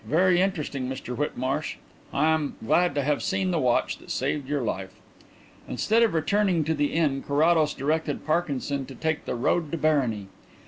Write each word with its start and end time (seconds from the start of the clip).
Very 0.07 0.41
interesting, 0.41 0.89
Mr 0.89 1.15
Whitmarsh. 1.15 1.75
I 2.11 2.29
am 2.33 2.55
glad 2.65 2.95
to 2.95 3.03
have 3.03 3.21
seen 3.21 3.51
the 3.51 3.59
watch 3.59 3.99
that 3.99 4.09
saved 4.09 4.49
your 4.49 4.63
life." 4.63 4.95
Instead 5.67 6.01
of 6.01 6.15
returning 6.15 6.63
to 6.63 6.73
the 6.73 6.93
inn 6.93 7.21
Carrados 7.21 7.75
directed 7.75 8.25
Parkinson 8.25 8.87
to 8.87 8.95
take 8.95 9.25
the 9.25 9.35
road 9.35 9.71
to 9.71 9.77
Barony. 9.77 10.25